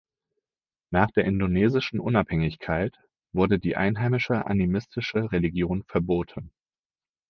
[0.89, 2.97] Nach der indonesischen Unabhängigkeit
[3.33, 6.49] wurde die einheimische, animistische Religion verboten.